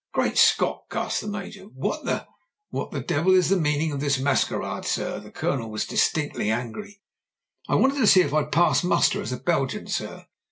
"Great 0.13 0.35
Scot!" 0.35 0.85
gasped 0.89 1.21
the 1.21 1.27
Major. 1.27 1.65
"What 1.65 2.05
the'' 2.05 2.25
"What 2.71 2.89
the 2.89 3.01
devil 3.01 3.35
is 3.35 3.49
the 3.49 3.55
meaning 3.55 3.91
of 3.91 3.99
this 3.99 4.17
masquerade, 4.17 4.83
sir?" 4.83 5.19
The 5.19 5.29
Colonel 5.29 5.69
was 5.69 5.85
distinctly 5.85 6.49
angry. 6.49 7.03
"I 7.69 7.75
wanted 7.75 7.97
to 7.97 8.07
see 8.07 8.21
if 8.21 8.33
I'd 8.33 8.51
pass 8.51 8.83
muster 8.83 9.21
as 9.21 9.31
a 9.31 9.37
Belgian, 9.37 9.85
sir. 9.85 10.25